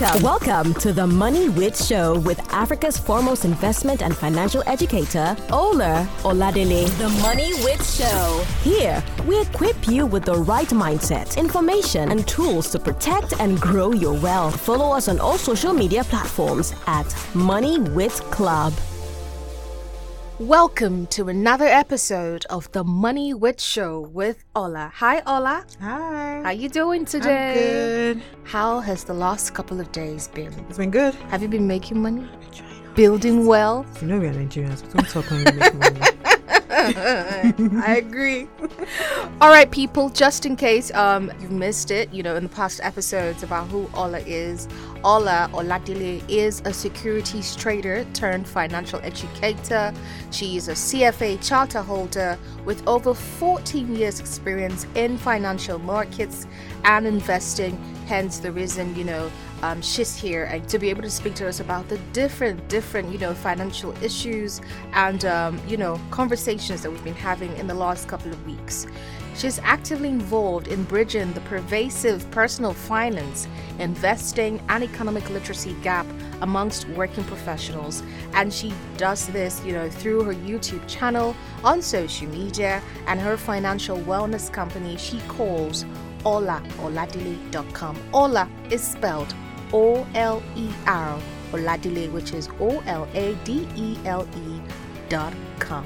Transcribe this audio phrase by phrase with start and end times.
[0.00, 6.04] Welcome, welcome to the Money Wit Show with Africa's foremost investment and financial educator, Oler
[6.22, 6.86] Oladele.
[6.98, 8.44] The Money Wit Show.
[8.62, 13.92] Here, we equip you with the right mindset, information, and tools to protect and grow
[13.92, 14.60] your wealth.
[14.60, 18.72] Follow us on all social media platforms at Money Wit Club.
[20.40, 24.90] Welcome to another episode of the Money Wit Show with Oler.
[24.90, 25.64] Hi, Oler.
[25.80, 26.40] Hi.
[26.42, 27.50] How are you doing today?
[27.50, 28.22] I'm good.
[28.42, 30.52] How has the last couple of days been?
[30.68, 31.14] It's been good.
[31.30, 32.28] Have you been making money?
[32.96, 34.02] Building wealth?
[34.02, 34.82] You know we are Nigerians.
[34.82, 36.00] We don't talk when we make money.
[37.86, 38.48] I agree.
[39.40, 42.80] All right, people, just in case um, you've missed it, you know, in the past
[42.82, 44.66] episodes about who Oler is,
[45.04, 49.92] Oler Oladele is a securities trader turned financial educator.
[50.30, 56.46] She is a CFA charter holder with over 14 years' experience in financial markets
[56.84, 57.76] and investing.
[58.06, 59.30] Hence, the reason, you know,
[59.62, 63.10] um, she's here and to be able to speak to us about the different different
[63.10, 64.60] you know financial issues
[64.92, 68.86] and um, you know conversations that we've been having in the last couple of weeks
[69.34, 76.06] she's actively involved in bridging the pervasive personal finance investing and economic literacy gap
[76.40, 78.02] amongst working professionals
[78.34, 83.36] and she does this you know through her youtube channel on social media and her
[83.36, 85.84] financial wellness company she calls
[86.24, 89.34] oleroladele.com oler is spelled
[89.74, 91.20] O L E R
[91.52, 94.60] Oladele, which is O L A D E L E
[95.08, 95.84] dot com.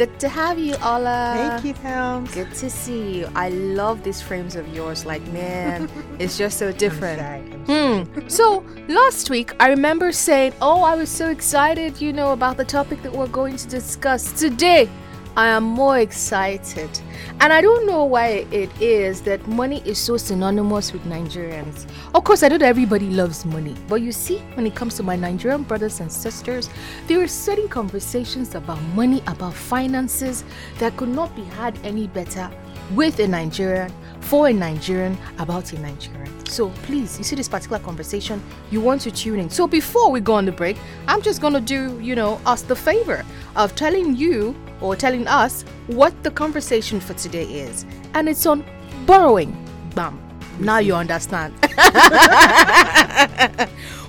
[0.00, 1.34] Good to have you, Oler.
[1.34, 2.32] Thank you, Helms.
[2.32, 3.28] Good to see you.
[3.34, 5.04] I love these frames of yours.
[5.04, 7.20] Like, man, it's just so different.
[7.20, 8.26] I'm I'm Hmm.
[8.26, 12.64] So last week, I remember saying, "Oh, I was so excited, you know, about the
[12.64, 14.88] topic that we're going to discuss today."
[15.36, 16.90] I am more excited,
[17.38, 21.86] and I don't know why it is that money is so synonymous with Nigerians.
[22.14, 25.04] Of course, I know that everybody loves money, but you see, when it comes to
[25.04, 26.68] my Nigerian brothers and sisters,
[27.06, 30.44] there are certain conversations about money, about finances
[30.78, 32.50] that could not be had any better
[32.94, 36.19] with a Nigerian, for a Nigerian, about a Nigerian.
[36.50, 39.48] So please, you see this particular conversation, you want to tune in.
[39.48, 42.74] So before we go on the break, I'm just gonna do, you know, us the
[42.74, 43.24] favor
[43.54, 47.86] of telling you or telling us what the conversation for today is.
[48.14, 48.64] And it's on
[49.06, 49.56] borrowing.
[49.94, 50.20] Bam.
[50.58, 51.54] Now you understand.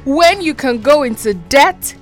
[0.03, 1.93] when you can go into debt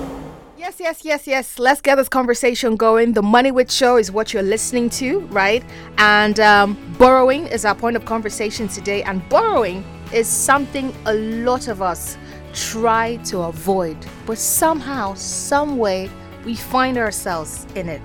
[0.64, 1.60] Yes, yes, yes, yes.
[1.60, 3.12] Let's get this conversation going.
[3.12, 5.62] The Money Wit Show is what you're listening to, right?
[5.98, 9.04] And um, borrowing is our point of conversation today.
[9.04, 12.18] And borrowing is something a lot of us
[12.54, 16.10] try to avoid, but somehow, some way,
[16.46, 18.02] we find ourselves in it.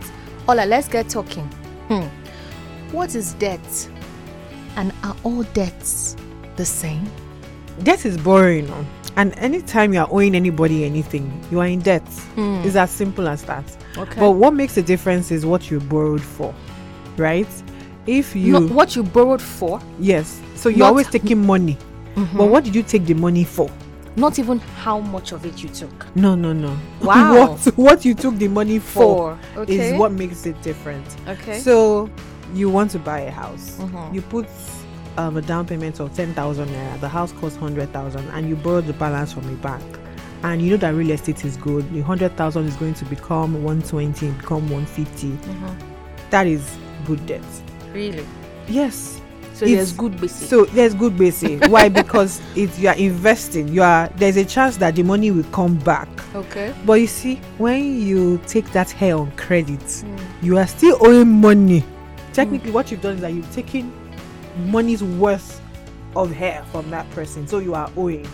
[0.49, 1.45] Oler, let's get talking.
[1.87, 2.09] Hmm.
[2.91, 3.89] What is debt?
[4.75, 6.17] And are all debts
[6.57, 7.09] the same?
[7.85, 8.67] Debt is borrowing.
[9.19, 12.05] And anytime you are owing anybody anything, you are in debt.
[12.37, 13.65] It's as simple as that.
[13.97, 14.21] Okay.
[14.21, 16.55] But what makes the difference is what you borrowed for,
[17.17, 17.49] right?
[18.07, 21.77] If you Not what you borrowed for, yes, so you're Not- always taking money.
[22.37, 23.69] But what did you take the money for?
[24.17, 26.17] not even how much of it you took.
[26.17, 26.77] No, no, no.
[27.01, 27.35] Wow.
[27.55, 29.93] what what you took the money for, For, okay.
[29.93, 31.07] is what makes it different.
[31.29, 31.61] Okay.
[31.61, 32.11] So
[32.53, 33.77] you want to buy a house.
[33.79, 34.13] Mhm.
[34.15, 34.49] You put
[35.19, 37.01] um, a down payment of ten thousand naira.
[37.01, 39.83] The house costs hundred thousand, and you borrow the balance from a bank.
[40.45, 41.93] And you know that real estate is good.
[41.93, 44.87] The hundred thousand is going to become one twenty, become one
[46.31, 46.77] That is
[47.07, 47.43] good debt.
[47.93, 48.25] Really?
[48.69, 49.21] Yes.
[49.55, 50.49] So It's- there's good basic.
[50.49, 51.65] So there's good basic.
[51.69, 51.89] Why?
[51.89, 53.67] Because it's you are investing.
[53.69, 56.09] You are there's a chance that the money will come back.
[56.37, 56.73] okay.
[56.87, 60.19] But you see, when you take that hair on credit, Mm.
[60.43, 61.83] you are still owing money.
[62.33, 63.93] Technically, what you've done is that you've taken
[64.59, 65.61] money's worth
[66.17, 68.27] of hair from that person, so you are owing.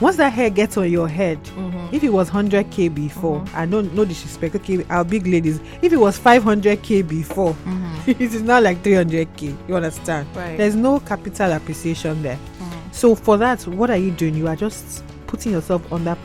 [0.00, 1.94] Once that hair gets on your head, Mm-hmm.
[1.94, 5.98] if it was 100k before, I don't no disrespect, okay, our big ladies, if it
[5.98, 7.54] was 500k before,
[8.06, 9.68] it is now like 300k.
[9.68, 10.26] You understand?
[10.28, 10.38] Mm-hmm.
[10.38, 10.56] Right.
[10.56, 12.38] There's no capital appreciation there.
[12.58, 12.94] Mm.
[12.94, 14.34] So for that, what are you doing?
[14.34, 16.16] You are just putting yourself under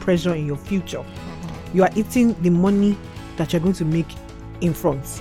[0.00, 1.04] pressure in your future.
[1.74, 2.96] You are eating the money
[3.36, 4.08] that you're going to make
[4.62, 5.20] in front.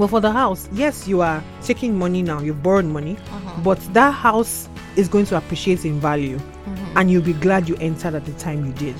[0.00, 2.40] But for the house, yes, you are taking money now.
[2.40, 3.60] You've borrowed money, uh-huh.
[3.62, 4.66] but that house
[4.96, 6.96] is going to appreciate in value mm-hmm.
[6.96, 8.96] and you'll be glad you entered at the time you did.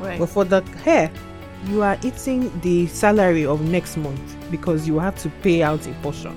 [0.00, 0.18] Right.
[0.18, 1.10] But for the hair,
[1.66, 5.92] you are eating the salary of next month because you have to pay out a
[6.00, 6.34] portion.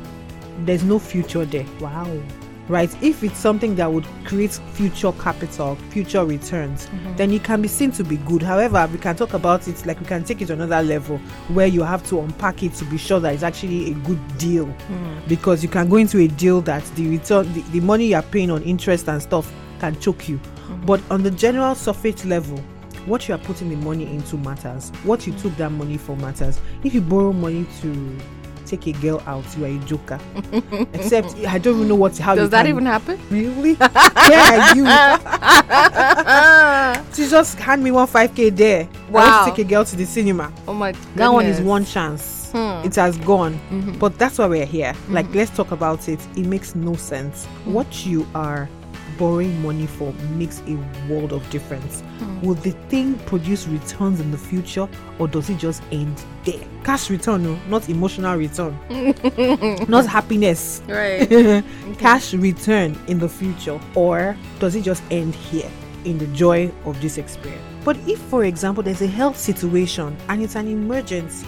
[0.65, 1.65] There's no future there.
[1.79, 2.21] Wow.
[2.69, 2.89] Right?
[3.04, 7.15] If it's something that would create future capital, future returns, mm-hmm.
[7.18, 8.42] then it can be seen to be good.
[8.42, 11.18] However, we can talk about it like we can take it to another level
[11.50, 14.65] where you have to unpack it to be sure that it's actually a good deal.
[14.65, 15.27] Mm-hmm.
[15.27, 18.50] Because you can go into a deal that the return, the, the money you're paying
[18.50, 20.38] on interest and stuff can choke you.
[20.38, 20.86] Mm-hmm.
[20.86, 22.63] But on the general surface level,
[23.06, 24.89] what you are putting the money into matters.
[25.04, 26.62] What you took that money for matters.
[26.83, 28.18] If you borrow money to
[28.65, 30.19] take a girl out, you are a joker.
[30.94, 33.19] Except I don't even know what how Does that can- even happen?
[33.30, 33.74] really?
[33.75, 34.86] Where are you?
[37.13, 38.88] she just hand me one five k there.
[39.10, 40.51] I want to take a girl to the cinema.
[40.68, 41.01] Oh my god.
[41.15, 42.51] That one is one chance.
[42.51, 42.86] Hmm.
[42.86, 43.60] It has gone.
[44.00, 44.94] But that's why we're here.
[45.10, 45.38] Like, Mm-hmm.
[45.38, 46.19] let's talk about it.
[46.36, 47.45] It makes no sense.
[47.65, 48.69] What you are
[49.18, 50.75] borrowing money for makes a
[51.10, 52.01] world of difference.
[52.01, 52.42] Hmm.
[52.42, 54.88] Will the thing produce returns in the future
[55.19, 56.63] or does it just end there?
[56.83, 58.77] Cash return, no, not emotional return,
[59.88, 60.81] not happiness.
[60.88, 61.63] Right.
[61.98, 65.69] Cash return in the future or does it just end here
[66.06, 67.63] in the joy of this experience?
[67.83, 71.48] But if, for example, there's a health situation and it's an emergency,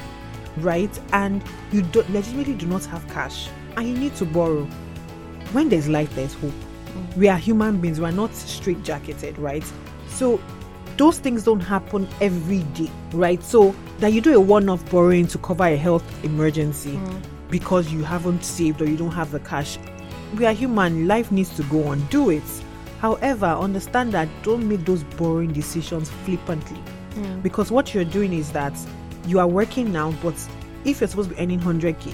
[0.57, 1.41] right, and
[1.71, 4.65] you do, legitimately do not have cash and you need to borrow,
[5.51, 6.53] when there's light, there's hope.
[7.15, 9.63] We are human beings, we are not straight jacketed, right?
[10.07, 10.39] So
[10.97, 13.41] those things don't happen every day, right?
[13.43, 17.21] So that you do a one off borrowing to cover a health emergency mm.
[17.49, 19.77] because you haven't saved or you don't have the cash.
[20.35, 22.43] We are human, life needs to go on, do it.
[22.99, 26.81] However, understand that don't make those borrowing decisions flippantly
[27.11, 27.43] mm.
[27.43, 28.73] because what you're doing is that
[29.27, 30.35] you are working now, but
[30.85, 32.13] if you're supposed to be earning 100k,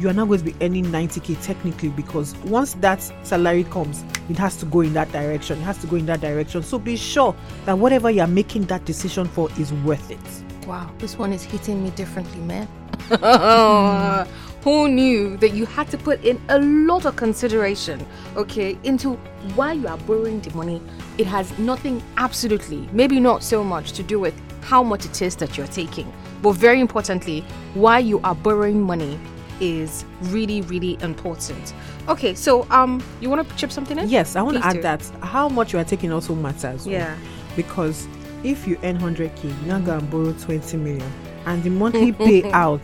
[0.00, 4.38] you are now going to be earning 90k technically because once that salary comes, it
[4.38, 5.58] has to go in that direction.
[5.58, 6.62] It has to go in that direction.
[6.62, 7.34] So be sure
[7.64, 10.66] that whatever you're making that decision for is worth it.
[10.68, 12.68] Wow, this one is hitting me differently, man.
[14.62, 18.04] Who knew that you had to put in a lot of consideration,
[18.36, 19.14] okay, into
[19.54, 20.82] why you are borrowing the money?
[21.16, 25.34] It has nothing, absolutely, maybe not so much to do with how much it is
[25.36, 26.12] that you're taking,
[26.42, 27.40] but very importantly,
[27.74, 29.18] why you are borrowing money
[29.60, 31.74] is really, really important.
[32.08, 34.08] Okay, so um, you want to chip something in?
[34.08, 34.82] Yes, I want to add do.
[34.82, 36.86] that how much you are taking also matters.
[36.86, 36.90] oh.
[36.90, 37.16] Yeah.
[37.56, 38.06] Because
[38.44, 41.12] if you earn 100k, you're not going to borrow 20 million.
[41.46, 42.12] And the monthly
[42.52, 42.80] payout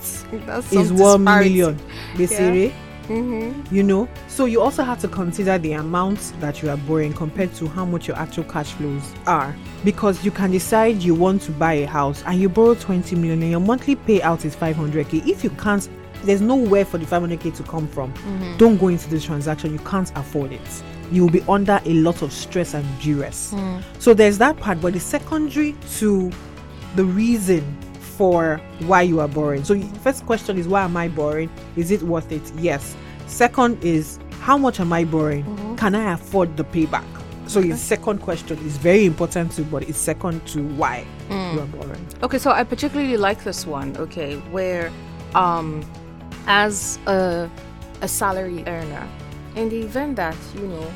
[0.72, 1.50] is 1 disparity.
[1.50, 1.80] million.
[2.16, 2.74] Basically,
[3.08, 3.74] Mm-hmm.
[3.74, 7.52] you know so you also have to consider the amount that you are borrowing compared
[7.56, 9.54] to how much your actual cash flows are
[9.84, 13.42] because you can decide you want to buy a house and you borrow 20 million
[13.42, 15.86] and your monthly payout is 500k if you can't
[16.24, 18.56] there's nowhere for the 500k to come from mm-hmm.
[18.56, 20.82] don't go into this transaction you can't afford it
[21.12, 23.82] you'll be under a lot of stress and duress mm.
[23.98, 26.30] so there's that part but the secondary to
[26.96, 27.62] the reason
[28.16, 29.64] for why you are borrowing.
[29.64, 31.50] So, first question is why am I borrowing?
[31.76, 32.42] Is it worth it?
[32.56, 32.96] Yes.
[33.26, 35.44] Second is how much am I borrowing?
[35.44, 35.76] Mm-hmm.
[35.76, 37.04] Can I afford the payback?
[37.46, 41.54] So, your second question is very important too, but it's second to why mm.
[41.54, 42.06] you are borrowing.
[42.22, 44.92] Okay, so I particularly like this one, okay, where
[45.34, 45.84] um
[46.46, 47.50] as a
[48.00, 49.08] a salary earner,
[49.56, 50.92] in the event that, you know,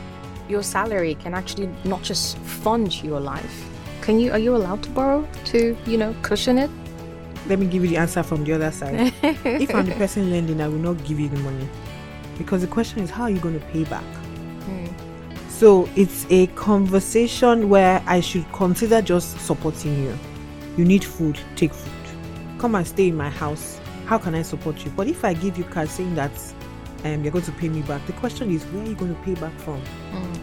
[0.49, 3.69] your salary can actually not just fund your life,
[4.03, 6.71] can you are you allowed to borrow to, you know, cushion it?
[7.47, 9.13] Let me give you the answer from the other side.
[9.23, 11.69] if I'm the person lending, I will not give you the money.
[12.37, 14.05] Because the question is, how are you going to pay back?
[14.65, 14.87] Hmm.
[15.49, 20.19] So it's a conversation where I should consider just supporting you.
[20.77, 21.93] You need food, take food.
[22.59, 23.81] Come and stay in my house.
[24.09, 24.91] How can I support you?
[24.93, 26.33] But if I give you cash saying that
[27.05, 29.21] um, you're going to pay me back, the question is, where are you going to
[29.21, 29.83] pay back from?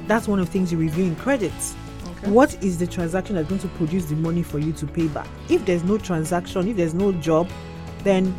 [0.05, 1.75] That's one of the things you review in credits.
[2.11, 2.29] Okay.
[2.29, 5.27] What is the transaction that's going to produce the money for you to pay back?
[5.49, 7.49] If there's no transaction, if there's no job,
[8.03, 8.35] then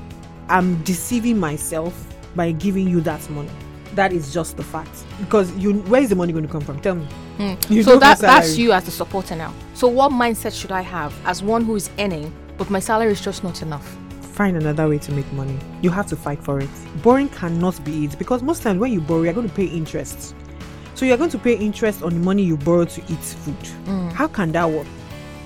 [0.49, 1.93] I'm deceiving myself
[2.37, 3.51] by giving you that money.
[3.97, 5.05] That is just the fact.
[5.19, 6.79] Because you, where is the money going to come from?
[6.81, 7.09] Tell me.
[7.69, 9.53] You so that that's you as the supporter now.
[9.75, 13.21] So what mindset should I have as one who is earning, but my salary is
[13.21, 13.97] just not enough?
[14.37, 15.59] Find another way to make money.
[15.81, 16.69] You have to fight for it.
[17.03, 20.35] Borrowing cannot be it because most times when you borrow, you're going to pay interest.
[20.95, 23.59] So you're going to pay interest on the money you borrow to eat food.
[23.87, 24.13] Mm.
[24.13, 24.87] How can that work?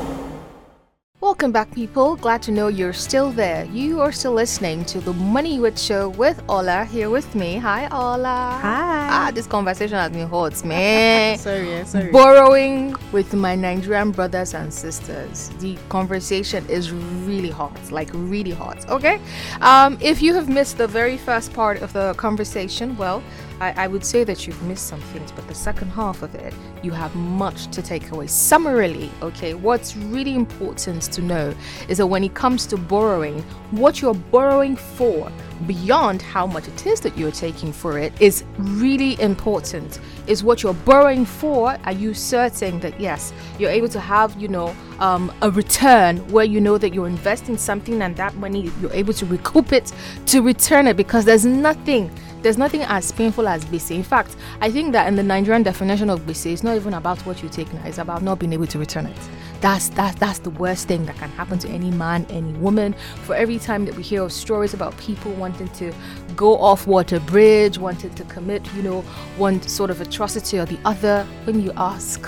[1.22, 2.16] Welcome back, people.
[2.16, 3.66] Glad to know you're still there.
[3.66, 7.58] You are still listening to the Money Wit Show with Oler here with me.
[7.58, 8.58] Hi, Oler.
[8.58, 9.08] Hi.
[9.12, 11.36] Ah, this conversation has been hot, man.
[11.36, 12.10] Sorry, sorry.
[12.10, 15.50] Borrowing with my Nigerian brothers and sisters.
[15.58, 18.88] The conversation is really hot, like really hot.
[18.88, 19.20] Okay.
[19.60, 23.22] Um, if you have missed the very first part of the conversation, well,
[23.60, 26.54] I, I would say that you've missed some things, but the second half of it,
[26.82, 28.26] you have much to take away.
[28.26, 31.54] Summarily, okay, what's really important to know
[31.88, 35.30] is that when it comes to borrowing, what you're borrowing for,
[35.66, 40.00] beyond how much it is that you're taking for it, is really important.
[40.26, 44.48] Is what you're borrowing for, are you certain that yes, you're able to have, you
[44.48, 48.92] know, um, a return where you know that you're investing something and that money you're
[48.92, 49.92] able to recoup it
[50.26, 52.10] to return it because there's nothing
[52.42, 53.96] there's nothing as painful as BC.
[53.96, 57.18] In fact, I think that in the Nigerian definition of BC, it's not even about
[57.26, 59.16] what you take now, it's about not being able to return it.
[59.60, 62.94] That's that's that's the worst thing that can happen to any man, any woman.
[63.24, 65.92] For every time that we hear of stories about people wanting to
[66.34, 69.02] go off water bridge, wanting to commit, you know,
[69.36, 72.26] one sort of atrocity or the other, when you ask,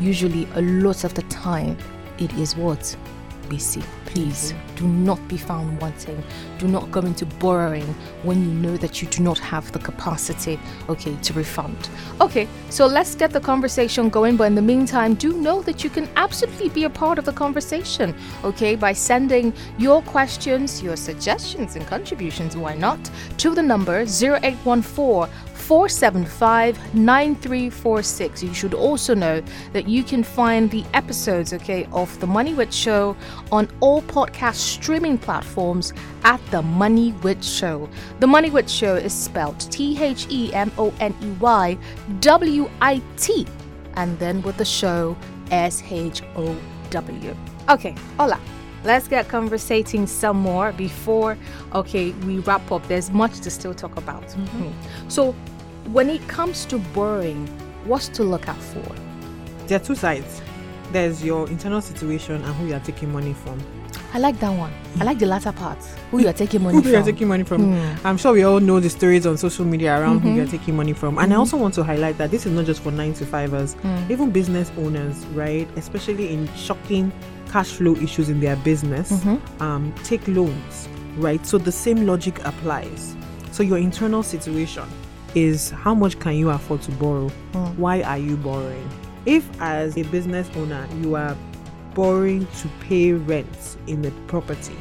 [0.00, 1.76] usually a lot of the time
[2.18, 2.96] it is what?
[3.48, 3.84] BC.
[4.14, 6.22] Please do not be found wanting.
[6.58, 7.86] Do not go into borrowing
[8.22, 10.56] when you know that you do not have the capacity,
[10.88, 11.88] okay, to refund.
[12.20, 14.36] Okay, so let's get the conversation going.
[14.36, 17.32] But in the meantime, do know that you can absolutely be a part of the
[17.32, 24.04] conversation, okay, by sending your questions, your suggestions, and contributions, why not, to the number
[24.06, 25.28] 0814
[25.66, 28.42] 475 9346.
[28.42, 29.42] You should also know
[29.72, 33.16] that you can find the episodes, okay, of The Money Wit Show
[33.50, 37.88] on all podcast streaming platforms at The Money Wit Show.
[38.20, 41.78] The Money Wit Show is spelled T H E M O N E Y
[42.20, 43.46] W I T,
[43.94, 45.16] and then with the show
[45.50, 46.54] S H O
[46.90, 47.36] W.
[47.70, 48.38] Okay, Oler.
[48.84, 51.38] Let's get conversating some more before,
[51.74, 52.86] okay, we wrap up.
[52.86, 54.28] There's much to still talk about.
[54.28, 54.72] Mhm.
[55.08, 55.34] So,
[55.92, 57.46] when it comes to borrowing,
[57.84, 58.84] what's to look out for?
[59.66, 60.40] There are two sides.
[60.92, 63.60] There's your internal situation and who you are taking money from.
[64.12, 64.72] I like that one.
[65.00, 65.78] I like the latter part.
[66.10, 66.90] Who you are taking money Who from?
[66.92, 67.72] you are taking money from.
[67.74, 68.06] Hmm.
[68.06, 70.36] I'm sure we all know the stories on social media around who Mhm.
[70.36, 71.18] you're taking money from.
[71.18, 73.74] And I also want to highlight that this is not just for nine to fivers,
[73.82, 74.10] Mm.
[74.10, 75.68] even business owners, right?
[75.76, 77.10] Especially in shocking
[77.50, 79.40] cash flow issues in their business, Mhm.
[79.60, 81.44] um, take loans, right?
[81.44, 83.16] So the same logic applies.
[83.50, 84.84] So your internal situation
[85.34, 87.30] is how much can you afford to borrow?
[87.52, 87.76] Mm.
[87.76, 88.88] Why are you borrowing?
[89.26, 91.36] If as a business owner you are
[91.94, 94.76] borrowing to pay rent in the property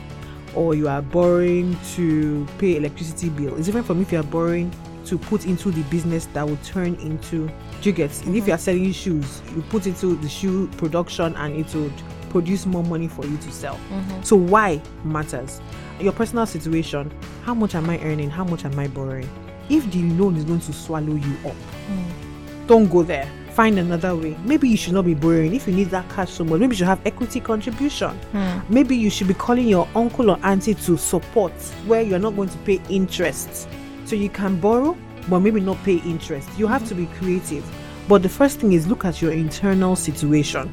[0.55, 4.71] or you are borrowing to pay electricity bill, it's different from if you are borrowing
[5.05, 7.49] to put into the business that will turn into
[7.81, 11.75] you get if you are selling shoes you put into the shoe production and it
[11.75, 11.91] would
[12.29, 14.23] produce more money for you to sell Mhm.
[14.25, 15.59] so why matters
[15.99, 17.11] your personal situation
[17.43, 19.27] how much am i earning how much am i borrowing
[19.69, 21.55] if the loan is going to swallow you up
[21.89, 22.67] Mm.
[22.67, 23.27] don't go there.
[23.51, 24.35] Find another way.
[24.45, 25.53] Maybe you should not be borrowing.
[25.53, 28.17] If you need that cash so much maybe you should have equity contribution.
[28.33, 28.69] Mm.
[28.69, 31.51] maybe you should be calling your uncle or auntie to support
[31.85, 33.67] where you're not going to pay interest.
[34.05, 34.97] So you can borrow
[35.29, 36.49] but maybe not pay interest.
[36.57, 37.63] You have to be creative.
[38.07, 40.69] But the first thing is look at your internal situation.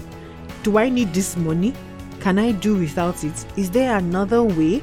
[0.62, 1.72] Do i need this money?
[2.20, 3.44] Can i do without it?
[3.56, 4.82] Is there another way?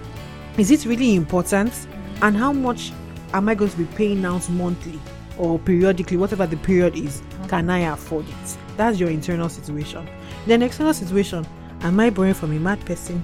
[0.58, 1.74] Is it really important?
[2.22, 2.92] And how much
[3.38, 5.00] am i going to be paying out monthly
[5.38, 8.58] or periodically whatever the period is can i afford it?
[8.76, 10.08] That's your internal situation.
[10.46, 11.46] Then external situation
[11.82, 13.24] am i borrowing from a mad person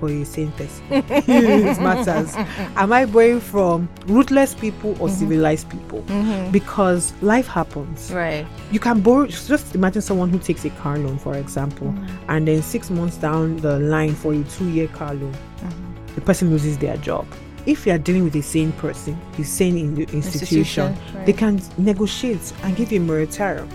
[0.00, 0.84] or a sane person?
[0.90, 2.34] It matters.
[2.76, 5.18] Am i borrowing from ruthless people or mm-hmm.
[5.18, 6.02] civilized people?
[6.02, 6.52] Mhm.
[6.52, 8.12] because life happens.
[8.12, 8.46] Right.
[8.70, 12.30] you can borrow just imagine someone who takes a car loan for example mm-hmm.
[12.30, 16.14] and then six months down the line for a two-year car loan mm-hmm.
[16.14, 17.26] the person loses their job
[17.66, 21.32] if you are dealing with a sane person, a sane in the institution, Institution, they
[21.32, 23.68] can negotiate and give you a moratorium.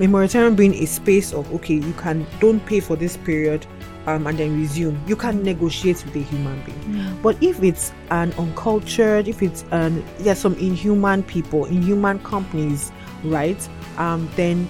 [0.00, 3.66] A moratorium being a space of okay, you can don't pay for this period,
[4.06, 5.00] um, and then resume.
[5.06, 7.16] You can negotiate with a human being.
[7.22, 12.92] But if it's an uncultured, if it's an there's some inhuman people, inhuman companies,
[13.24, 13.68] right?
[13.96, 14.68] Um, then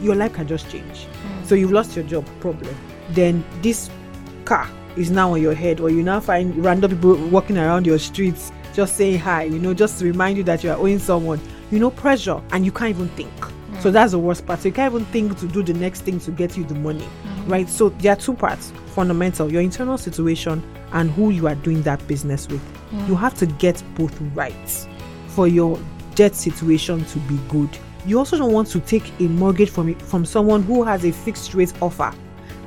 [0.00, 1.06] your life can just change.
[1.44, 2.74] So you've lost your job, problem.
[3.10, 3.90] Then this
[4.44, 7.98] car is now on your head, or you now find random people walking around your
[7.98, 11.40] streets just saying hi, you know, just to remind you that you are owing someone,
[11.70, 13.32] you know, pressure, and you can't even think.
[13.80, 13.92] So mm.
[13.92, 14.60] that's the worst part.
[14.60, 17.06] So you can't even think to do the next thing to get you the money,
[17.24, 17.50] mm.
[17.50, 17.68] right?
[17.68, 22.04] So there are two parts fundamental your internal situation and who you are doing that
[22.06, 22.62] business with.
[22.90, 23.08] Mm.
[23.08, 24.86] You have to get both right
[25.28, 25.78] for your
[26.14, 27.70] debt situation to be good.
[28.06, 31.54] You also don't want to take a mortgage from from someone who has a fixed
[31.54, 32.12] rate offer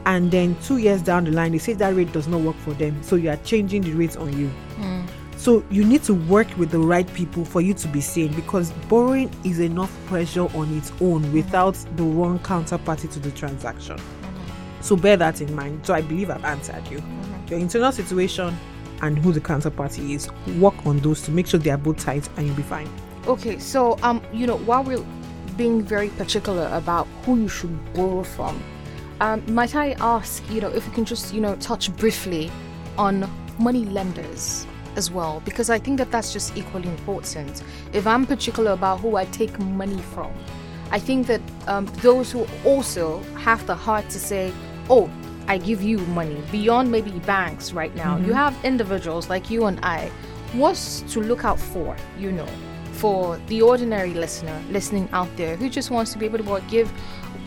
[0.05, 2.73] and then two years down the line they say that rate does not work for
[2.73, 3.01] them.
[3.03, 4.47] So you are changing the rates on you.
[4.47, 5.01] Hmm.
[5.37, 8.71] So you need to work with the right people for you to be sane because
[8.89, 11.33] borrowing is enough pressure on its own hmm.
[11.33, 13.97] without the wrong counterparty to the transaction.
[13.97, 14.81] Hmm.
[14.81, 15.85] So bear that in mind.
[15.85, 17.01] So i believe i've answered you.
[17.49, 18.55] Your internal situation
[19.01, 20.29] and who the counterparty is.
[20.59, 22.89] Work on those to make sure they are both tight and you'll be fine.
[23.27, 25.03] Okay, so um, you know, while we're
[25.57, 28.61] being very particular about who you should borrow from,
[29.23, 32.51] um, might I ask, you know, if we can just, you know, touch briefly
[32.97, 37.63] on money lenders as well, because I think that that's just equally important.
[37.93, 40.29] If I'm particular about who I take money from,
[40.91, 44.51] I think that um, those who also have the heart to say,
[44.89, 45.09] oh,
[45.47, 48.17] I give you money beyond maybe banks right now.
[48.17, 50.11] You have individuals like you and I.
[50.51, 52.47] What's to look out for, you know,
[52.91, 56.91] for the ordinary listener listening out there who just wants to be able to give,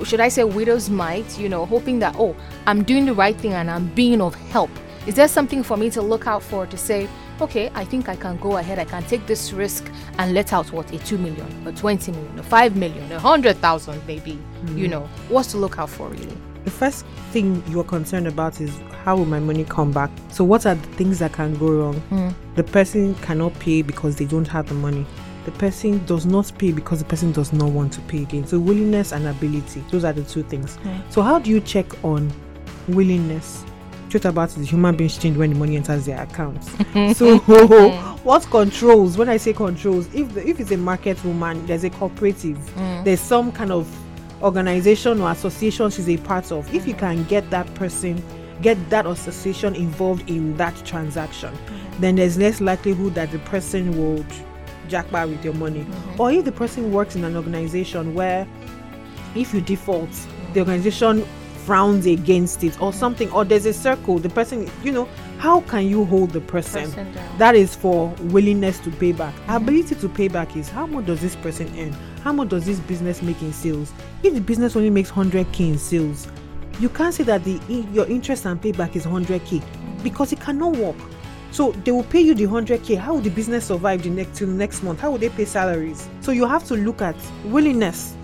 [0.04, 2.36] should I say, widow's mite, you know, hoping that, oh,
[2.66, 4.70] I'm doing the right thing and I'm being of help.
[5.06, 7.08] Is there something for me to look out for to say,
[7.40, 10.72] okay, I think I can go ahead, I can take this risk and let out
[10.72, 14.32] what, a 2 million, a 20 million, a 5 million, a 100,000 maybe,
[14.74, 14.90] you hmm.
[14.90, 16.36] know, what's to look out for really?
[16.66, 20.10] the first thing you're concerned about is how will my money come back?
[20.32, 22.00] So what are the things that can go wrong?
[22.10, 22.30] Hmm.
[22.56, 25.06] The person cannot pay because they don't have the money
[25.46, 28.46] the person does not pay because the person does not want to pay again.
[28.46, 30.78] So willingness and ability those are the two things.
[31.08, 32.30] So how do you check on
[32.88, 33.64] willingness?
[34.10, 36.70] Truth about the human beings change when the money enters their accounts
[37.18, 37.38] so
[38.22, 41.90] what controls when i say controls if the, if it's a market woman there's a
[41.90, 43.04] cooperative mm.
[43.04, 43.84] there's some kind of
[44.44, 47.00] organization or association she's a part of if you mm.
[47.00, 48.22] can get that person
[48.62, 51.98] get that association involved in that transaction mm.
[51.98, 54.26] then there's less likelihood that the person would
[54.88, 55.80] jackpot with your money.
[55.80, 56.20] Mm-hmm.
[56.20, 58.46] Or if the person works in an organization where
[59.34, 60.10] if you default
[60.52, 61.24] the organization
[61.64, 65.84] frowns against it or something or there's a circle the person you know how can
[65.86, 69.34] you hold the person, Person that is for willingness to pay back.
[69.34, 69.52] Mm-hmm.
[69.52, 71.92] Ability to pay back is how much does this person earn?
[72.22, 73.92] How much does this business make in sales?
[74.22, 76.28] If the business only makes 100k in sales
[76.78, 77.58] you can't say that the
[77.92, 80.02] your interest and payback is 100k mm-hmm.
[80.02, 80.96] because it cannot work
[81.56, 84.46] so they will pay you the 100k how will the business survive the next till
[84.46, 85.00] next month?
[85.00, 86.06] How will they pay salaries?
[86.20, 87.16] So you have to look at
[87.46, 88.14] willingness.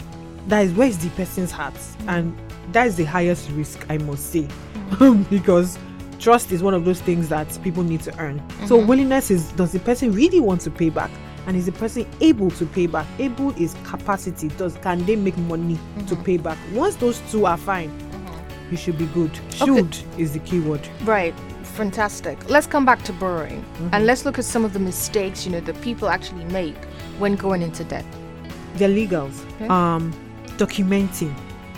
[0.49, 1.73] That is where is the person's heart?
[2.09, 2.37] And
[2.73, 4.42] that is the highest risk i must say.
[4.42, 5.23] Mm-hmm.
[5.35, 5.79] Because
[6.18, 8.38] trust is one of those things that people need to earn.
[8.66, 8.87] So mm-hmm.
[8.87, 11.11] willingness is does the person really want to pay back?
[11.47, 13.07] And is the person able to pay back?
[13.18, 14.49] Able is capacity.
[14.49, 16.23] Does can they make money to mm-hmm.
[16.23, 16.59] pay back?
[16.75, 17.90] Once those two are fine
[18.73, 19.31] you should be good.
[19.51, 20.81] Should is the key word.
[21.03, 21.35] Right.
[21.64, 22.48] Fantastic.
[22.51, 24.05] Let's come back to borrowing and mm-hmm.
[24.05, 26.77] let's look at some of the mistakes, you know, that people actually make
[27.18, 28.05] when going into debt.
[28.77, 29.66] they're legals Okay.
[29.68, 30.12] um
[30.59, 31.35] documenting.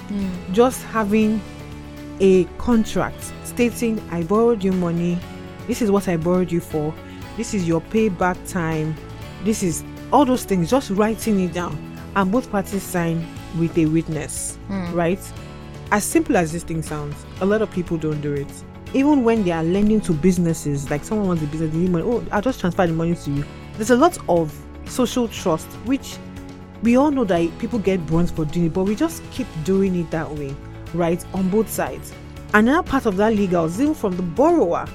[0.08, 0.52] Mm.
[0.52, 1.40] Just having
[2.20, 5.18] a contract stating i borrowed you money.
[5.66, 6.94] This is what i borrowed you for.
[7.36, 8.94] This is your payback time.
[9.44, 10.70] This is all those things.
[10.70, 11.76] Just writing it down
[12.16, 13.26] and both parties sign
[13.58, 14.94] with a witness mm.
[14.94, 15.20] right?
[15.90, 18.52] As simple as this thing sounds a lot of people don't do it
[18.94, 22.04] even when they are lending to businesses like someone wants a business they need money
[22.04, 26.16] oh i'll just transfer the money to you there's a lot of social trust which
[26.84, 29.96] we all know that people get burns for doing it, but we just keep doing
[29.96, 30.54] it that way,
[30.92, 31.24] right?
[31.32, 32.12] On both sides.
[32.52, 34.86] Another part of that legal is even from the borrower.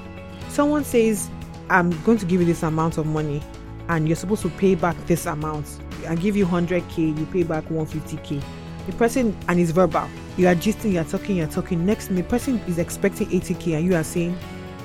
[0.49, 1.31] Someone says,
[1.67, 3.41] I'm going to give you this amount of money
[3.89, 5.65] and you're supposed to pay back this amount.
[6.07, 8.43] I give you 100k, you pay back 150k.
[8.85, 10.07] The person, and it's verbal.
[10.39, 11.85] You are gisting, you're talking, you're talking.
[11.85, 14.39] Next, the person is expecting 80k and you are saying,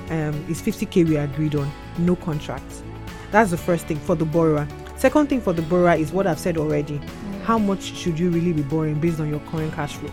[0.09, 2.83] um, it's 50k we agreed on, no contract.
[3.31, 4.67] That's the first thing for the borrower.
[4.97, 6.99] Second thing for the borrower is what I've said already.
[7.45, 10.11] How much should you really be borrowing based on your current cash flows?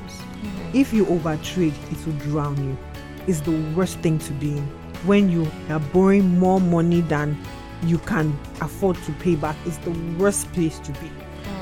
[0.72, 2.78] If you overtrade, it will drown you.
[3.26, 4.64] It's the worst thing to be in.
[5.07, 7.37] When you are borrowing more money than
[7.83, 11.11] you can afford to pay back it's the worst place to be.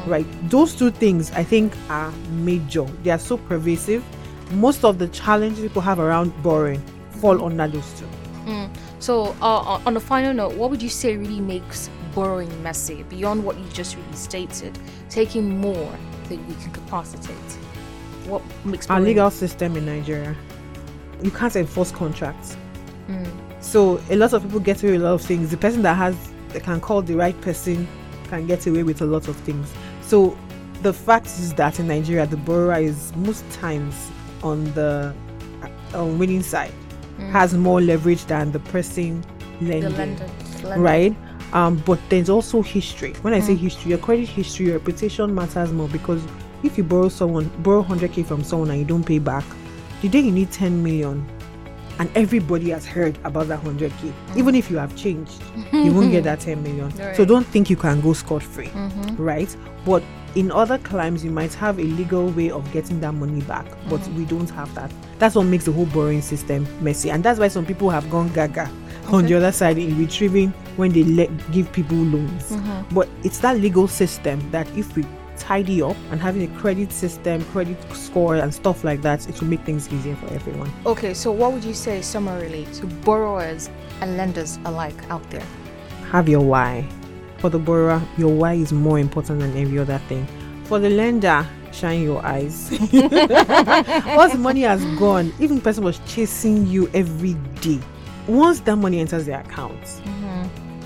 [0.06, 0.26] Right?
[0.50, 2.84] Those two things I think are major.
[3.02, 4.04] They are so pervasive.
[4.52, 6.82] Most of the challenges people have around borrowing
[7.20, 8.06] fall under those two.
[8.46, 8.70] Mm.
[8.98, 13.02] So, uh, uh, on a final note, what would you say really makes borrowing messy
[13.04, 14.78] beyond what you just really stated?
[15.08, 15.92] Taking more
[16.28, 17.36] than you can capacitate.
[18.26, 20.36] What makes Our legal system in Nigeria,
[21.22, 22.56] you can't enforce contracts.
[23.08, 23.26] Mm.
[23.60, 25.50] So a lot of people get away with a lot of things.
[25.50, 26.16] The person that has
[26.50, 27.86] that can call the right person
[28.28, 29.72] can get away with a lot of things.
[30.10, 30.36] So
[30.82, 34.10] the fact is that in Nigeria, the borrower is most times
[34.42, 35.14] on the
[35.62, 36.72] uh, on winning side,
[37.30, 39.24] has more leverage than the person
[39.60, 40.30] lending the lender,
[40.64, 40.82] lender.
[40.82, 41.16] right?
[41.52, 43.12] Um, but there's also history.
[43.22, 46.24] When I say history, your credit history, your reputation matters more because
[46.64, 49.44] if you borrow someone, borrow 100k from someone and you don't pay back,
[50.02, 51.24] the day you need 10 million,
[52.00, 56.24] and everybody has heard about that 100k, even if you have changed, you won't get
[56.24, 56.90] that 10 million.
[57.14, 59.22] So don't think you can go scot free, mm-hmm.
[59.22, 59.54] right?
[59.84, 60.02] But
[60.34, 64.00] in other climes, you might have a legal way of getting that money back, but
[64.00, 64.16] mm-hmm.
[64.16, 64.90] we don't have that.
[65.18, 68.32] That's what makes the whole borrowing system messy, and that's why some people have gone
[68.32, 68.70] gaga
[69.12, 72.50] on the other side in retrieving when they let give people loans.
[72.50, 72.94] Mm-hmm.
[72.94, 75.04] But it's that legal system that if we
[75.40, 79.48] tidy up and having a credit system, credit score, and stuff like that, it will
[79.48, 80.70] make things easier for everyone.
[80.86, 85.46] Okay, so what would you say summarily to borrowers and lenders alike out there?
[86.10, 86.84] have your why.
[87.38, 90.26] For the borrower, your why is more important than every other thing.
[90.64, 92.68] For the lender, shine your eyes.
[92.92, 97.78] Once money has gone, even the person was chasing you every day.
[98.26, 100.02] Once that money enters their account,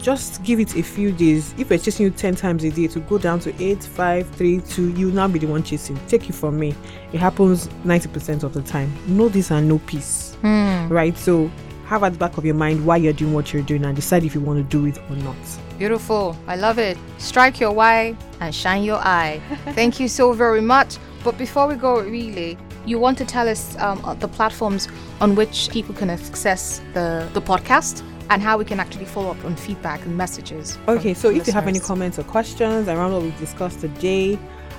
[0.05, 1.55] just give it a few days.
[1.57, 4.61] If we're chasing you 10 times a day, to go down to 8, 5, 3,
[4.61, 5.99] 2, you will now be the one chasing.
[6.09, 6.75] Take it from me.
[7.15, 8.95] It happens 90% of the time.
[9.07, 10.37] No this and no peace.
[10.43, 11.17] Right?
[11.17, 11.51] So
[11.87, 14.25] have at the back of your mind why you're doing what you're doing and decide
[14.25, 15.37] if you want to do it or not.
[15.79, 16.37] Beautiful.
[16.47, 16.99] I love it.
[17.17, 19.41] Strike your why and shine your eye.
[19.73, 20.99] Thank you so very much.
[21.23, 24.87] But before we go, really, you want to tell us um, uh, the platforms
[25.23, 28.03] on which people can access the, the podcast
[28.35, 30.77] and how we can actually follow up on feedback and messages.
[30.89, 34.37] Okay, so if you have any comments or questions around what we've discussed today,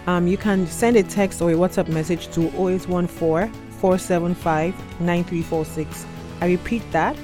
[0.08, 6.06] um, you can send a text or a WhatsApp message to 0814 475 9346.
[6.42, 7.16] I repeat that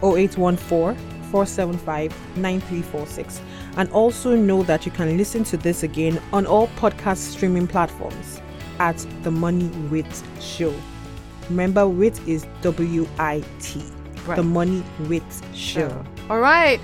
[0.00, 0.96] 0814
[1.32, 3.40] 475 9346.
[3.76, 8.40] And also know that you can listen to this again on all podcast streaming platforms
[8.78, 10.72] at The Money Wit Show.
[11.50, 13.82] Remember, wit is W I T.
[14.26, 14.36] Right.
[14.36, 15.22] The Money Wit
[15.54, 16.04] Show.
[16.30, 16.80] All right,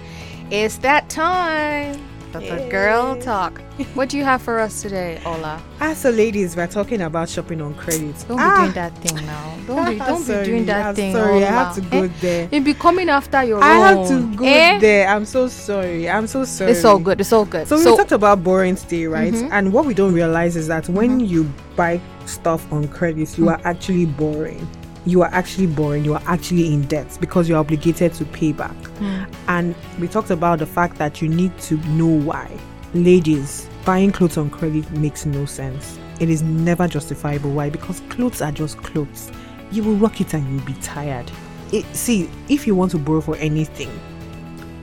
[0.51, 1.99] it's that time
[2.33, 3.61] the girl talk.
[3.95, 5.59] What do you have for us today, Oler?
[5.81, 8.15] As so ladies, we're talking about shopping on credit.
[8.29, 9.57] Don't be doing that thing now.
[9.67, 11.13] Don't be, don't Sorry, be doing that I'm thing.
[11.15, 11.51] Sorry, I Oler.
[11.51, 12.09] have to go Eh?
[12.21, 12.49] there.
[12.53, 14.79] You'll be coming after your I have to go Eh?
[14.79, 15.09] there.
[15.09, 16.11] I'm so sorry.
[16.11, 16.73] I'm so sorry.
[16.73, 17.21] It's all good.
[17.23, 17.67] It's all good.
[17.67, 19.33] So, we talked about borrowing today, right?
[19.33, 19.49] Mm-hmm.
[19.51, 23.53] And what we don't realize is that when you buy stuff on credit, you Mm.
[23.59, 24.69] are actually borrowing.
[25.07, 26.05] You are actually borrowing.
[26.05, 28.77] You are actually in debt because you're obligated to pay back.
[28.99, 29.35] Mm.
[29.49, 32.51] And we talked about the fact that you need to know why.
[32.93, 35.99] Ladies, buying clothes on credit makes no sense.
[36.21, 37.51] It is never justifiable.
[37.51, 37.71] Why?
[37.71, 39.33] Because clothes are just clothes.
[39.73, 41.31] You will rock it and you'll be tired.
[41.73, 43.91] It, see, if you want to borrow for anything,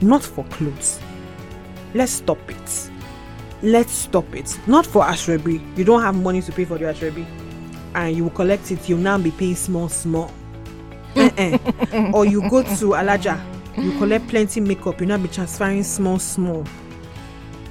[0.00, 0.98] not for clothes,
[1.94, 2.90] let's stop it.
[3.62, 4.58] Let's stop it.
[4.66, 5.60] Not for aso ebi.
[5.76, 7.26] You don't have money to pay for the aso ebi.
[7.94, 10.30] And you collect it, you'll now be paying small, small.
[11.16, 11.58] Eh-eh.
[11.92, 12.10] Uh-uh.
[12.14, 13.40] or you go to Alaja,
[13.76, 16.64] you collect plenty makeup, you'll now be transferring small, small.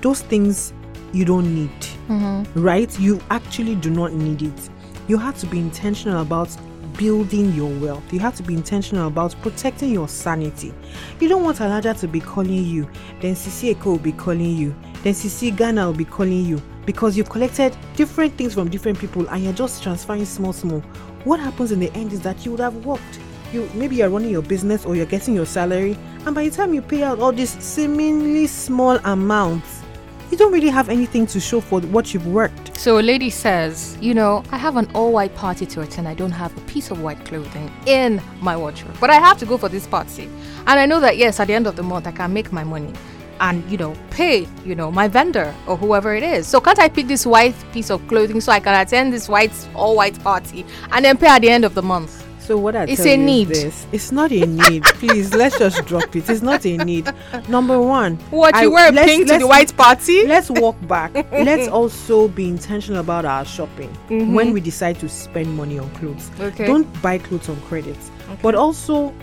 [0.01, 0.73] Those things
[1.13, 1.80] you don't need.
[2.08, 2.60] Mm-hmm.
[2.60, 2.99] Right?
[2.99, 4.69] You actually do not need it.
[5.08, 6.49] You have to be intentional about
[6.97, 8.12] building your wealth.
[8.12, 10.73] You have to be intentional about protecting your sanity.
[11.19, 12.89] You don't want Alaja to be calling you,
[13.21, 17.17] then Sisi Eko will be calling you, then Sisi Ghana will be calling you because
[17.17, 20.80] you've collected different things from different people and you're just transferring small, small.
[21.26, 23.19] What happens in the end is that you would have worked.
[23.54, 26.73] You maybe you're running your business or you're getting your salary, and by the time
[26.73, 29.84] you pay out all these seemingly small amounts,
[30.32, 32.78] you don't really have anything to show for what you've worked.
[32.78, 36.08] So a lady says, you know, I have an all-white party to attend.
[36.08, 39.45] I don't have a piece of white clothing in my wardrobe, but I have to
[39.45, 40.30] go for this party,
[40.67, 42.65] and I know that yes, at the end of the month I can make my
[42.65, 42.93] money,
[43.39, 46.47] and you know, pay you know my vendor or whoever it is.
[46.47, 49.52] So can't I pick this white piece of clothing so I can attend this white
[49.76, 52.23] all-white party and then pay at the end of the month?
[52.39, 53.47] So what I It's tell a you is need.
[53.50, 54.84] this: it's not a need.
[55.02, 56.30] Please, let's just drop it.
[56.30, 57.12] It's not a need.
[57.50, 60.26] Number one, What I- you wear pink to the white party?
[60.26, 61.13] Let's walk back.
[61.32, 63.89] let's also be intentional about our shopping
[64.34, 66.30] when we decide to spend money on clothes.
[66.30, 66.43] Mm-hmm.
[66.43, 66.67] Okay.
[66.67, 67.97] Don't buy clothes on credit.
[68.41, 69.13] But also,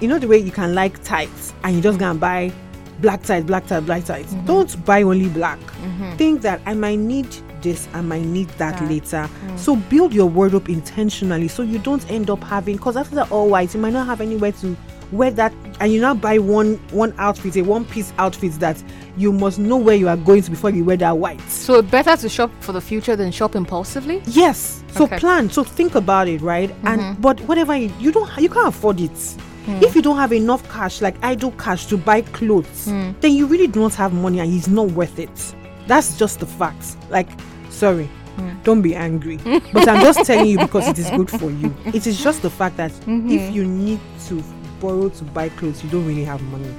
[0.00, 2.52] you know the way you can like tights and you just go and buy
[3.00, 4.26] black ties, black ties, black ties.
[4.26, 4.46] Mm-hmm.
[4.46, 5.58] Don't buy only black.
[5.58, 6.16] Mm-hmm.
[6.16, 7.26] Think that I might need
[7.62, 8.88] this, I might need that That.
[8.90, 9.28] later.
[9.46, 9.58] Mm.
[9.58, 13.48] So build your wardrobe intentionally so you don't end up having because after that all
[13.48, 14.76] white, you might not have anywhere to
[15.12, 18.82] wear that and you now buy one one outfit, a one piece outfit that
[19.16, 21.40] you must know where you are going to before you wear that white.
[21.48, 24.22] So better to shop for the future than shop impulsively.
[24.26, 24.82] Yes.
[24.92, 25.18] So Okay.
[25.18, 25.50] plan.
[25.50, 26.70] So think about it, right?
[26.84, 27.20] And mm-hmm.
[27.20, 29.36] but whatever you, you don't you can't afford it.
[29.66, 29.82] Hmm.
[29.82, 33.10] If you don't have enough cash, like idle cash to buy clothes, hmm.
[33.20, 35.54] then you really do not have money and it's not worth it.
[35.86, 36.96] That's just the facts.
[37.10, 37.28] Like,
[37.70, 38.08] sorry.
[38.36, 38.62] Hmm.
[38.62, 39.38] Don't be angry.
[39.72, 41.74] but I'm just telling you because it is good for you.
[41.86, 43.30] It is just the fact that mm-hmm.
[43.30, 44.42] if you need to
[44.80, 46.72] borrow to buy clothes, you don't really have money.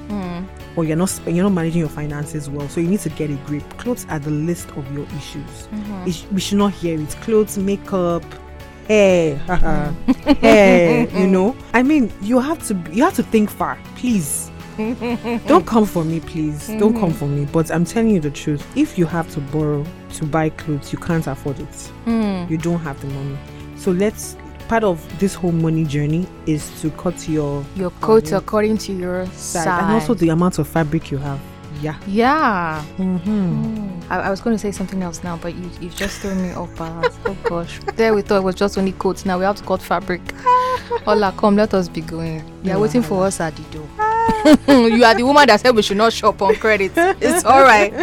[0.78, 3.32] Or you're not sp- you're not managing your finances well, so you need to get
[3.32, 3.63] a grip.
[3.80, 5.67] Clothes are the list of your issues.
[5.71, 6.08] Mm-hmm.
[6.08, 7.10] It sh- we should not hear it.
[7.21, 8.23] Clothes, makeup,
[9.47, 9.91] haha,
[10.41, 11.08] hair.
[11.10, 14.50] You know, I mean, you have to you have to think far, please.
[15.47, 16.67] Don't come for me, please.
[16.80, 17.45] Don't come for me.
[17.52, 18.65] But I'm telling you the truth.
[18.78, 21.91] If you have to borrow to buy clothes, you can't afford it.
[22.50, 23.38] You don't have the money.
[23.76, 24.38] So let's.
[24.67, 28.91] Part of this whole money journey is to cut your Your coat um, according to
[28.91, 29.84] your side size.
[29.84, 31.39] and also the amount of fabric you have.
[31.81, 31.99] Yeah.
[32.07, 32.83] yeah.
[32.97, 34.11] Mm-hmm.
[34.11, 36.51] I, I was going to say something else now, but you you've just thrown me
[36.53, 37.17] off balance.
[37.25, 37.79] oh gosh.
[37.95, 39.25] There we thought it was just only coats.
[39.25, 40.21] Now we have to cut fabric.
[41.05, 42.43] Oler, come, let us be going.
[42.63, 43.87] They are waiting for us at the door.
[44.67, 46.91] you are the woman that said we should not shop on credit.
[46.95, 47.93] It's all right.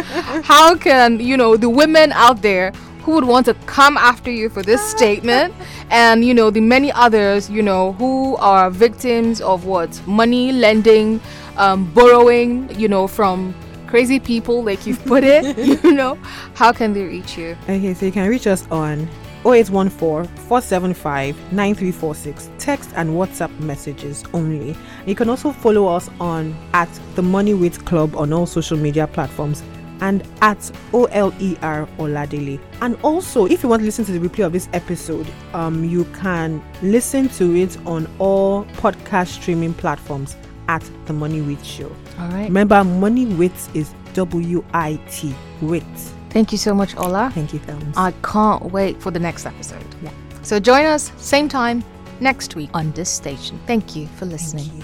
[0.43, 4.49] How can you know the women out there who would want to come after you
[4.49, 5.53] for this statement,
[5.89, 11.19] and you know the many others you know who are victims of what money lending,
[11.57, 13.53] um, borrowing, you know from
[13.87, 15.57] crazy people like you've put it.
[15.83, 16.17] you know
[16.55, 17.57] how can they reach you?
[17.63, 19.07] Okay, so you can reach us on
[19.45, 22.49] 0814 475 9346.
[22.57, 24.75] Text and WhatsApp messages only.
[25.05, 29.05] You can also follow us on at the Money Wit Club on all social media
[29.07, 29.63] platforms
[30.01, 30.59] and at
[30.91, 32.59] OLER Oladele.
[32.81, 36.05] And also, if you want to listen to the replay of this episode, um, you
[36.05, 40.35] can listen to it on all podcast streaming platforms
[40.67, 41.91] at the Money Wit Show.
[42.19, 42.47] All right.
[42.47, 45.83] Remember, Money Wit is W I T, Wit.
[46.29, 47.31] Thank you so much, Oler.
[47.31, 47.95] Thank you, Thelms.
[47.97, 49.85] I can't wait for the next episode.
[50.01, 50.11] Yeah.
[50.41, 51.83] So join us same time
[52.19, 53.59] next week on this station.
[53.65, 54.83] Thank you for listening.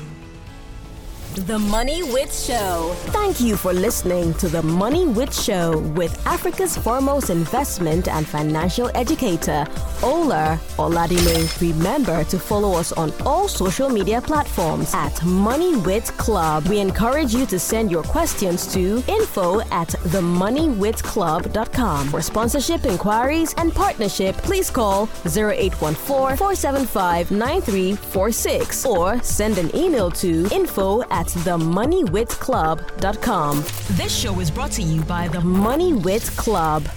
[1.35, 2.93] The Money Wit Show.
[3.11, 8.91] Thank you for listening to The Money Wit Show with Africa's foremost investment and financial
[8.95, 9.65] educator,
[10.01, 11.47] Oler Oladele.
[11.61, 16.67] Remember to follow us on all social media platforms at Money Wit Club.
[16.67, 22.09] We encourage you to send your questions to info at themoneywitclub.com.
[22.09, 30.45] For sponsorship inquiries and partnership, please call 0814 475 9346 or send an email to
[30.51, 33.63] info at themoneywitclub.com.
[33.91, 36.89] This show is brought to you by the Money Wit Club.